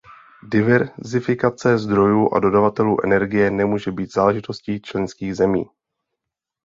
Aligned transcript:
Diverzifikace 0.43 1.77
zdrojů 1.77 2.33
a 2.33 2.39
dodavatelů 2.39 3.03
energie 3.05 3.51
nemůže 3.51 3.91
být 3.91 4.13
záležitostí 4.13 4.81
členských 4.81 5.35
zemí. 5.35 5.63